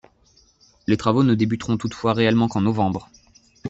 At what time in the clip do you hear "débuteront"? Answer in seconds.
1.35-1.77